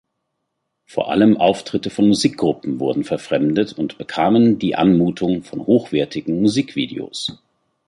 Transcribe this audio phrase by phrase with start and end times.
[0.87, 7.37] Vor allem Auftritte von Musikgruppen wurden verfremdet und bekamen die Anmutung von hochwertigen Musikvideos.